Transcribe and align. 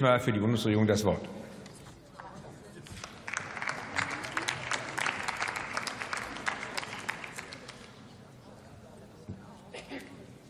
Dittmar 0.00 0.18
für 0.18 0.32
die 0.32 0.38
Bundesregierung 0.38 0.86
das 0.86 1.04
Wort. 1.04 1.20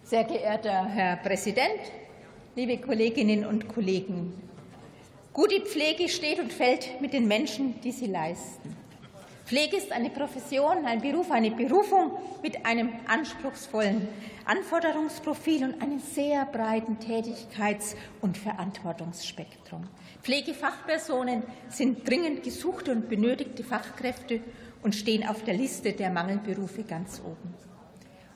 Sehr 0.04 0.22
geehrter 0.22 0.84
Herr 0.84 1.16
Präsident, 1.16 1.80
liebe 2.54 2.78
Kolleginnen 2.78 3.44
und 3.44 3.66
Kollegen! 3.66 4.40
Gute 5.32 5.62
Pflege 5.62 6.08
steht 6.08 6.38
und 6.38 6.52
fällt 6.52 7.00
mit 7.00 7.12
den 7.12 7.26
Menschen, 7.26 7.80
die 7.80 7.90
sie 7.90 8.06
leisten. 8.06 8.79
Pflege 9.50 9.78
ist 9.78 9.90
eine 9.90 10.10
Profession, 10.10 10.86
ein 10.86 11.00
Beruf, 11.00 11.32
eine 11.32 11.50
Berufung 11.50 12.12
mit 12.40 12.64
einem 12.64 12.92
anspruchsvollen 13.08 14.06
Anforderungsprofil 14.44 15.64
und 15.64 15.82
einem 15.82 15.98
sehr 15.98 16.44
breiten 16.44 17.00
Tätigkeits- 17.00 17.96
und 18.20 18.38
Verantwortungsspektrum. 18.38 19.88
Pflegefachpersonen 20.22 21.42
sind 21.68 22.08
dringend 22.08 22.44
gesuchte 22.44 22.92
und 22.92 23.08
benötigte 23.08 23.64
Fachkräfte 23.64 24.40
und 24.84 24.94
stehen 24.94 25.26
auf 25.26 25.42
der 25.42 25.54
Liste 25.54 25.94
der 25.94 26.10
Mangelberufe 26.10 26.84
ganz 26.84 27.18
oben. 27.18 27.52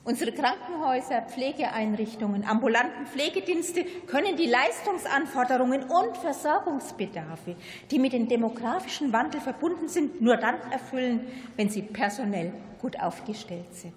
Unsere 0.05 0.31
Krankenhäuser, 0.31 1.23
Pflegeeinrichtungen, 1.23 2.45
ambulanten 2.45 3.07
Pflegedienste 3.07 3.83
können 4.05 4.37
die 4.37 4.45
Leistungsanforderungen 4.45 5.81
und 5.85 6.15
Versorgungsbedarfe, 6.17 7.55
die 7.89 7.97
mit 7.97 8.13
dem 8.13 8.27
demografischen 8.27 9.11
Wandel 9.11 9.41
verbunden 9.41 9.87
sind, 9.87 10.21
nur 10.21 10.37
dann 10.37 10.61
erfüllen, 10.69 11.21
wenn 11.55 11.69
sie 11.69 11.81
personell 11.81 12.53
gut 12.79 12.99
aufgestellt 12.99 13.73
sind. 13.73 13.95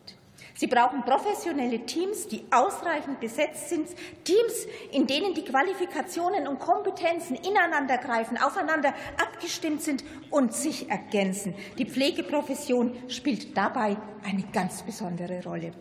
Sie 0.54 0.66
brauchen 0.66 1.02
professionelle 1.04 1.80
Teams, 1.84 2.26
die 2.26 2.42
ausreichend 2.50 3.20
besetzt 3.20 3.68
sind, 3.68 3.88
Teams, 4.24 4.66
in 4.92 5.06
denen 5.06 5.34
die 5.34 5.44
Qualifikationen 5.44 6.48
und 6.48 6.58
Kompetenzen 6.58 7.36
ineinandergreifen, 7.36 8.38
aufeinander 8.38 8.94
abgestimmt 9.22 9.82
sind 9.82 10.02
und 10.30 10.54
sich 10.54 10.88
ergänzen. 10.88 11.54
Die 11.76 11.84
Pflegeprofession 11.84 12.96
spielt 13.08 13.54
dabei 13.54 13.98
eine 14.24 14.44
ganz 14.54 14.82
besondere 14.82 15.44
Rolle. 15.44 15.72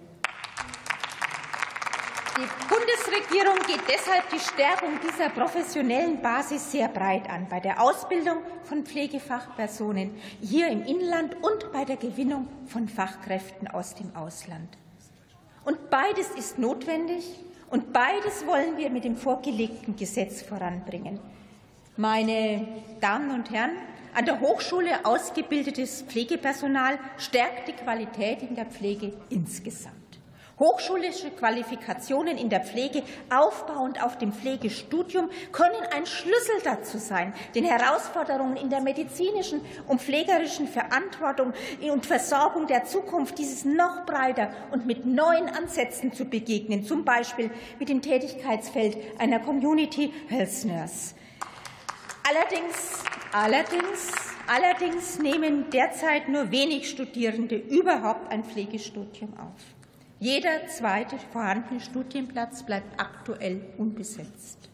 Die 2.37 2.67
Bundesregierung 2.69 3.57
geht 3.65 3.81
deshalb 3.89 4.29
die 4.29 4.39
Stärkung 4.39 4.99
dieser 5.01 5.29
professionellen 5.29 6.21
Basis 6.21 6.71
sehr 6.71 6.87
breit 6.87 7.27
an, 7.27 7.47
bei 7.49 7.59
der 7.59 7.81
Ausbildung 7.81 8.37
von 8.63 8.85
Pflegefachpersonen 8.85 10.13
hier 10.39 10.67
im 10.67 10.83
Inland 10.83 11.35
und 11.41 11.71
bei 11.71 11.83
der 11.83 11.97
Gewinnung 11.97 12.47
von 12.67 12.87
Fachkräften 12.87 13.67
aus 13.67 13.95
dem 13.95 14.15
Ausland. 14.15 14.77
Und 15.65 15.89
beides 15.89 16.29
ist 16.29 16.59
notwendig, 16.59 17.25
und 17.71 17.91
beides 17.91 18.45
wollen 18.45 18.77
wir 18.77 18.91
mit 18.91 19.03
dem 19.03 19.17
vorgelegten 19.17 19.95
Gesetz 19.95 20.43
voranbringen. 20.43 21.19
Meine 21.95 22.67
Damen 23.01 23.31
und 23.31 23.49
Herren, 23.49 23.77
an 24.13 24.25
der 24.25 24.39
Hochschule 24.39 25.05
ausgebildetes 25.05 26.03
Pflegepersonal 26.03 26.99
stärkt 27.17 27.67
die 27.67 27.73
Qualität 27.73 28.43
in 28.43 28.53
der 28.53 28.67
Pflege 28.67 29.13
insgesamt. 29.31 30.06
Hochschulische 30.59 31.29
Qualifikationen 31.29 32.35
in 32.35 32.49
der 32.49 32.61
Pflege, 32.61 33.03
aufbauend 33.29 34.03
auf 34.03 34.17
dem 34.17 34.33
Pflegestudium, 34.33 35.29
können 35.51 35.83
ein 35.95 36.07
Schlüssel 36.07 36.55
dazu 36.63 36.97
sein, 36.97 37.33
den 37.53 37.63
Herausforderungen 37.63 38.57
in 38.57 38.71
der 38.71 38.81
medizinischen 38.81 39.61
und 39.87 40.01
pflegerischen 40.01 40.67
Verantwortung 40.67 41.53
und 41.91 42.07
Versorgung 42.07 42.65
der 42.65 42.85
Zukunft 42.85 43.37
dieses 43.37 43.65
noch 43.65 44.05
breiter 44.07 44.49
und 44.71 44.87
mit 44.87 45.05
neuen 45.05 45.47
Ansätzen 45.47 46.11
zu 46.11 46.25
begegnen, 46.25 46.83
zum 46.83 47.05
Beispiel 47.05 47.51
mit 47.77 47.89
dem 47.89 48.01
Tätigkeitsfeld 48.01 48.97
einer 49.19 49.39
Community 49.39 50.11
Health 50.27 50.65
Nurse. 50.65 51.13
Allerdings, 52.27 53.03
allerdings, 53.31 54.11
allerdings 54.47 55.19
nehmen 55.19 55.69
derzeit 55.69 56.27
nur 56.27 56.49
wenig 56.49 56.89
Studierende 56.89 57.55
überhaupt 57.55 58.31
ein 58.31 58.43
Pflegestudium 58.43 59.33
auf. 59.37 59.76
Jeder 60.19 60.65
zweite 60.67 61.15
vorhandene 61.31 61.79
Studienplatz 61.79 62.63
bleibt 62.63 62.99
aktuell 62.99 63.61
unbesetzt. 63.77 64.67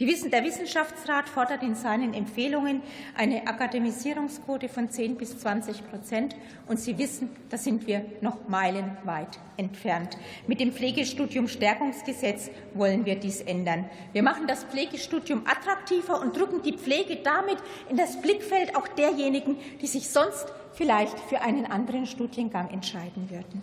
Der 0.00 0.44
Wissenschaftsrat 0.44 1.28
fordert 1.28 1.62
in 1.62 1.74
seinen 1.74 2.14
Empfehlungen 2.14 2.82
eine 3.14 3.46
Akademisierungsquote 3.46 4.68
von 4.68 4.90
10 4.90 5.16
bis 5.16 5.38
20 5.38 5.88
Prozent. 5.90 6.36
Und 6.66 6.80
Sie 6.80 6.96
wissen, 6.96 7.28
da 7.50 7.58
sind 7.58 7.86
wir 7.86 8.04
noch 8.22 8.48
meilenweit 8.48 9.38
entfernt. 9.58 10.16
Mit 10.46 10.58
dem 10.58 10.72
Pflegestudium 10.72 11.48
Stärkungsgesetz 11.48 12.50
wollen 12.74 13.04
wir 13.04 13.16
dies 13.16 13.42
ändern. 13.42 13.84
Wir 14.12 14.22
machen 14.22 14.46
das 14.46 14.64
Pflegestudium 14.64 15.42
attraktiver 15.46 16.20
und 16.20 16.36
drücken 16.36 16.62
die 16.62 16.76
Pflege 16.76 17.16
damit 17.16 17.58
in 17.90 17.98
das 17.98 18.20
Blickfeld 18.20 18.74
auch 18.74 18.88
derjenigen, 18.88 19.58
die 19.82 19.86
sich 19.86 20.08
sonst 20.08 20.46
vielleicht 20.72 21.18
für 21.28 21.42
einen 21.42 21.66
anderen 21.66 22.06
Studiengang 22.06 22.70
entscheiden 22.70 23.28
würden. 23.30 23.62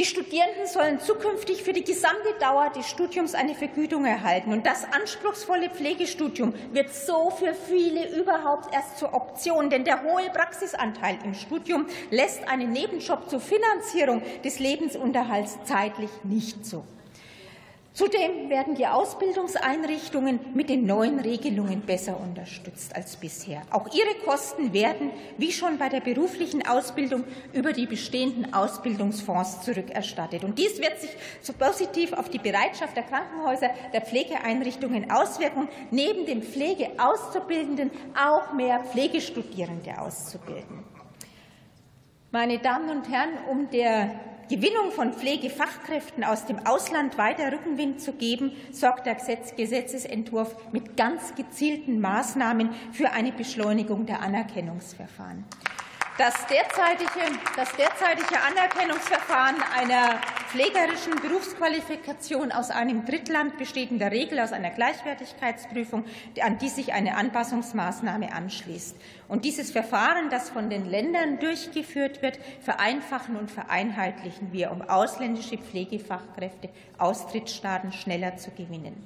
Die 0.00 0.06
Studierenden 0.06 0.66
sollen 0.66 0.98
zukünftig 0.98 1.62
für 1.62 1.74
die 1.74 1.84
gesamte 1.84 2.32
Dauer 2.40 2.70
des 2.70 2.88
Studiums 2.88 3.34
eine 3.34 3.54
Vergütung 3.54 4.06
erhalten. 4.06 4.50
Und 4.50 4.64
das 4.64 4.86
anspruchsvolle 4.90 5.68
Pflegestudium 5.68 6.54
wird 6.72 6.88
so 6.88 7.28
für 7.28 7.52
viele 7.52 8.18
überhaupt 8.18 8.72
erst 8.72 8.96
zur 8.96 9.12
Option. 9.12 9.68
Denn 9.68 9.84
der 9.84 10.02
hohe 10.02 10.30
Praxisanteil 10.32 11.18
im 11.22 11.34
Studium 11.34 11.84
lässt 12.10 12.48
einen 12.48 12.72
Nebenjob 12.72 13.28
zur 13.28 13.40
Finanzierung 13.40 14.22
des 14.42 14.58
Lebensunterhalts 14.58 15.58
zeitlich 15.64 16.08
nicht 16.22 16.64
zu. 16.64 16.82
Zudem 18.00 18.48
werden 18.48 18.76
die 18.76 18.86
Ausbildungseinrichtungen 18.86 20.40
mit 20.54 20.70
den 20.70 20.86
neuen 20.86 21.20
Regelungen 21.20 21.82
besser 21.82 22.18
unterstützt 22.18 22.96
als 22.96 23.18
bisher. 23.18 23.60
Auch 23.70 23.88
ihre 23.92 24.14
Kosten 24.24 24.72
werden, 24.72 25.10
wie 25.36 25.52
schon 25.52 25.76
bei 25.76 25.90
der 25.90 26.00
beruflichen 26.00 26.66
Ausbildung, 26.66 27.24
über 27.52 27.74
die 27.74 27.84
bestehenden 27.84 28.54
Ausbildungsfonds 28.54 29.60
zurückerstattet. 29.60 30.44
Und 30.44 30.58
dies 30.58 30.80
wird 30.80 30.98
sich 30.98 31.10
so 31.42 31.52
positiv 31.52 32.14
auf 32.14 32.30
die 32.30 32.38
Bereitschaft 32.38 32.96
der 32.96 33.02
Krankenhäuser, 33.02 33.68
der 33.92 34.00
Pflegeeinrichtungen 34.00 35.10
auswirken, 35.10 35.68
neben 35.90 36.24
den 36.24 36.42
Pflegeauszubildenden 36.42 37.90
auch 38.18 38.54
mehr 38.54 38.80
Pflegestudierende 38.80 40.00
auszubilden. 40.00 40.84
Meine 42.30 42.60
Damen 42.60 42.88
und 42.88 43.10
Herren, 43.10 43.36
um 43.50 43.68
der 43.68 44.29
Gewinnung 44.50 44.90
von 44.90 45.12
Pflegefachkräften 45.12 46.24
aus 46.24 46.44
dem 46.44 46.66
Ausland 46.66 47.16
weiter 47.18 47.52
Rückenwind 47.52 48.00
zu 48.00 48.12
geben, 48.12 48.50
sorgt 48.72 49.06
der 49.06 49.14
Gesetzesentwurf 49.14 50.56
mit 50.72 50.96
ganz 50.96 51.36
gezielten 51.36 52.00
Maßnahmen 52.00 52.70
für 52.90 53.12
eine 53.12 53.30
Beschleunigung 53.30 54.06
der 54.06 54.22
Anerkennungsverfahren. 54.22 55.44
Das 56.18 56.34
derzeitige, 56.46 57.38
das 57.56 57.72
derzeitige 57.76 58.40
Anerkennungsverfahren 58.42 59.56
einer 59.74 60.20
pflegerischen 60.50 61.14
Berufsqualifikation 61.22 62.52
aus 62.52 62.70
einem 62.70 63.06
Drittland 63.06 63.56
besteht 63.56 63.90
in 63.90 63.98
der 63.98 64.10
Regel 64.10 64.40
aus 64.40 64.52
einer 64.52 64.70
Gleichwertigkeitsprüfung, 64.70 66.04
an 66.42 66.58
die 66.58 66.68
sich 66.68 66.92
eine 66.92 67.16
Anpassungsmaßnahme 67.16 68.32
anschließt. 68.34 68.96
Und 69.28 69.44
dieses 69.44 69.70
Verfahren, 69.70 70.28
das 70.28 70.50
von 70.50 70.68
den 70.68 70.90
Ländern 70.90 71.38
durchgeführt 71.38 72.20
wird, 72.20 72.38
vereinfachen 72.60 73.36
und 73.36 73.50
vereinheitlichen 73.50 74.52
wir, 74.52 74.72
um 74.72 74.82
ausländische 74.82 75.56
Pflegefachkräfte 75.56 76.68
aus 76.98 77.28
Drittstaaten 77.28 77.92
schneller 77.92 78.36
zu 78.36 78.50
gewinnen. 78.50 79.02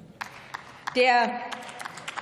Der 0.95 1.41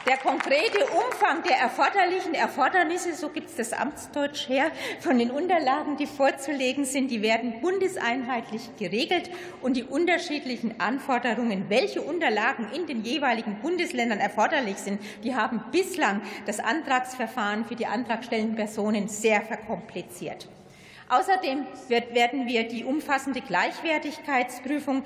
der 0.06 0.18
konkrete 0.18 0.86
Umfang 0.86 1.44
der 1.44 1.58
erforderlichen 1.58 2.34
Erfordernisse, 2.34 3.14
so 3.14 3.30
gibt 3.30 3.50
es 3.50 3.56
das 3.56 3.74
Amtsdeutsch 3.74 4.50
her, 4.50 4.72
von 5.00 5.18
den 5.18 5.32
Unterlagen, 5.32 5.98
die 5.98 6.08
vorzulegen 6.08 6.86
sind, 6.86 7.10
die 7.10 7.22
werden 7.22 7.62
bundeseinheitlich 7.62 8.70
geregelt 8.78 9.30
und 9.62 9.78
die 9.78 9.84
unterschiedlichen 9.84 10.80
Anforderungen, 10.80 11.66
welche 11.70 12.02
Unterlagen 12.02 12.68
in 12.74 12.86
den 12.86 13.04
jeweiligen 13.04 13.60
Bundesländern 13.62 14.20
erforderlich 14.20 14.78
sind, 14.78 15.02
die 15.24 15.36
haben 15.36 15.64
bislang 15.72 16.22
das 16.46 16.60
Antragsverfahren 16.60 17.66
für 17.66 17.76
die 17.76 17.86
antragstellenden 17.86 18.56
Personen 18.56 19.08
sehr 19.08 19.42
verkompliziert. 19.42 20.48
Außerdem 21.14 21.68
werden 21.90 22.48
wir 22.48 22.68
die 22.68 22.84
umfassende 22.84 23.42
Gleichwertigkeitsprüfung, 23.42 25.04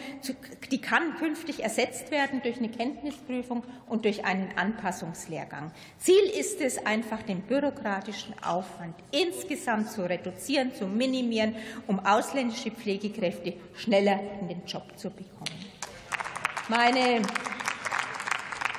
die 0.71 0.80
kann 0.80 1.18
künftig 1.18 1.63
ersetzt 1.63 2.12
werden 2.12 2.42
durch 2.42 2.59
eine 2.59 2.69
Kenntnisprüfung 2.69 3.63
und 3.89 4.06
durch 4.06 4.24
einen 4.24 4.50
Anpassungslehrgang. 4.56 5.71
Ziel 5.98 6.24
ist 6.39 6.62
es 6.62 6.86
einfach, 6.86 7.24
den 7.24 7.42
bürokratischen 7.42 8.33
Aufwand 8.42 8.95
insgesamt 9.12 9.92
zu 9.92 10.07
reduzieren, 10.07 10.74
zu 10.74 10.88
minimieren, 10.88 11.56
um 11.88 12.00
ausländische 12.00 12.71
Pflegekräfte 12.71 13.56
schneller 13.75 14.21
in 14.39 14.48
den 14.48 14.65
Job 14.65 14.86
zu 14.95 15.10
bekommen. 15.10 15.60
Meine 16.69 17.21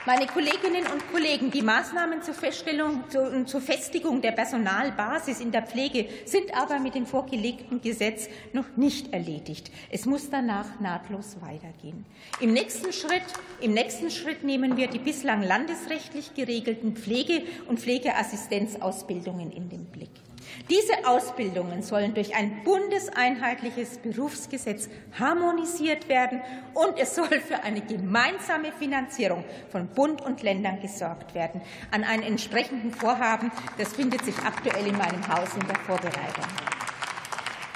Meine 0.09 0.27
Kolleginnen 0.27 0.87
und 0.91 1.13
Kollegen, 1.13 1.51
die 1.51 1.61
Maßnahmen 1.61 2.23
zur 2.23 2.33
Feststellung 2.33 3.05
und 3.15 3.47
zur 3.47 3.61
Festigung 3.61 4.23
der 4.23 4.33
Personalbasis 4.33 5.39
in 5.39 5.53
der 5.53 5.67
Pflege 5.67 6.09
sind 6.25 6.57
aber 6.57 6.79
mit 6.79 6.95
dem 6.95 7.05
vorgelegten 7.05 7.83
Gesetz 7.83 8.27
noch 8.55 8.65
nicht 8.79 9.13
erledigt. 9.13 9.71
Es 9.91 10.07
muss 10.07 10.31
danach 10.31 10.81
nahtlos 10.81 11.37
weitergehen. 11.43 12.07
Im 12.41 12.55
nächsten 12.55 12.91
Schritt, 12.91 13.21
im 13.61 13.75
nächsten 13.75 14.11
Schritt 14.11 14.45
nehmen 14.45 14.79
wir 14.79 14.89
die 14.89 14.99
bislang 14.99 15.43
landesrechtlich 15.43 16.33
geregelten 16.33 16.97
Pflege- 16.97 17.43
und 17.67 17.79
Pflegeassistenzausbildungen 17.79 19.53
in 19.53 19.69
den 19.69 19.85
Blick. 19.85 20.09
Diese 20.71 21.07
Ausbildungen 21.07 21.83
sollen 21.83 22.15
durch 22.15 22.35
ein 22.35 22.63
bundeseinheitliches 22.65 23.99
Berufsgesetz 23.99 24.89
harmonisiert 25.19 26.09
werden, 26.09 26.41
und 26.75 26.99
es 26.99 27.15
soll 27.15 27.41
für 27.41 27.63
eine 27.63 27.81
gemeinsame 27.81 28.73
Finanzierung 28.73 29.45
von 29.71 29.89
Bund 29.89 30.21
und 30.21 30.43
Ländern 30.43 30.81
gesorgt 30.81 31.35
werden. 31.35 31.61
An 31.91 32.05
einem 32.05 32.23
entsprechenden 32.23 32.93
Vorhaben, 32.93 33.51
das 33.79 33.95
findet 33.95 34.25
sich 34.25 34.39
aktuell 34.39 34.87
in 34.87 34.97
meinem 34.97 35.27
Haus 35.29 35.55
in 35.55 35.67
der 35.67 35.79
Vorbereitung. 35.81 36.45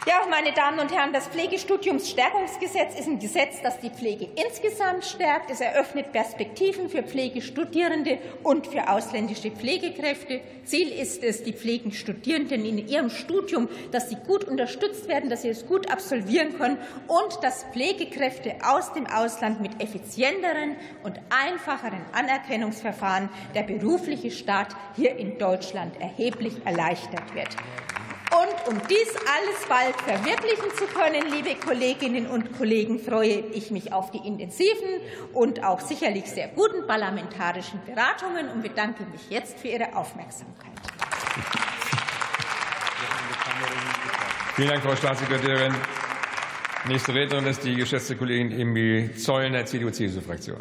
Ja, 0.05 0.15
meine 0.29 0.51
Damen 0.53 0.81
und 0.81 0.93
Herren, 0.93 1.13
das 1.13 1.29
Pflegestudiumsstärkungsgesetz 1.29 2.99
ist 2.99 3.07
ein 3.07 3.21
Gesetz, 3.21 3.63
das 3.63 3.79
die 3.79 3.91
Pflege 3.91 4.27
insgesamt 4.35 5.05
stärkt. 5.05 5.49
Es 5.49 5.61
eröffnet 5.61 6.11
Perspektiven 6.11 6.89
für 6.89 7.05
Pflegestudierende 7.05 8.19
und 8.43 8.67
für 8.67 8.89
ausländische 8.89 9.53
Pflegekräfte. 9.53 10.41
Ziel 10.65 10.89
ist 10.89 11.23
es, 11.23 11.45
die 11.45 11.53
Pflegestudierenden 11.53 12.65
in 12.65 12.89
ihrem 12.89 13.11
Studium, 13.11 13.69
dass 13.93 14.09
sie 14.09 14.17
gut 14.17 14.43
unterstützt 14.43 15.07
werden, 15.07 15.31
dass 15.31 15.43
sie 15.43 15.51
es 15.51 15.69
gut 15.69 15.89
absolvieren 15.89 16.59
können 16.59 16.79
und 17.07 17.39
dass 17.45 17.65
Pflegekräfte 17.73 18.57
aus 18.65 18.93
dem 18.95 19.07
Ausland 19.07 19.61
mit 19.61 19.81
effizienteren 19.81 20.75
und 21.05 21.21
einfacheren 21.31 22.05
Anerkennungsverfahren 22.11 23.29
der 23.55 23.63
berufliche 23.63 24.33
Start 24.33 24.75
hier 24.97 25.15
in 25.17 25.39
Deutschland 25.39 26.01
erheblich 26.01 26.55
erleichtert 26.65 27.33
wird. 27.37 27.51
Um 28.67 28.81
dies 28.89 29.09
alles 29.17 29.67
bald 29.69 29.97
verwirklichen 30.03 30.71
zu 30.77 30.87
können, 30.87 31.33
liebe 31.33 31.55
Kolleginnen 31.57 32.27
und 32.27 32.57
Kollegen, 32.57 33.01
freue 33.01 33.41
ich 33.53 33.71
mich 33.71 33.93
auf 33.93 34.11
die 34.11 34.19
intensiven 34.19 35.01
und 35.33 35.65
auch 35.65 35.81
sicherlich 35.81 36.27
sehr 36.27 36.49
guten 36.49 36.87
parlamentarischen 36.87 37.81
Beratungen 37.85 38.49
und 38.49 38.63
bedanke 38.63 39.05
mich 39.05 39.31
jetzt 39.31 39.59
für 39.59 39.69
Ihre 39.69 39.97
Aufmerksamkeit. 39.97 40.71
Vielen 44.55 44.69
Dank, 44.69 44.83
Frau 44.83 44.95
Staatssekretärin. 44.95 45.75
Nächste 46.87 47.15
Rednerin 47.15 47.47
ist 47.47 47.65
die 47.65 47.75
geschätzte 47.75 48.17
Kollegin 48.17 48.53
Emil 48.53 49.17
Zollner, 49.17 49.65
CDU-CSU-Fraktion. 49.65 50.59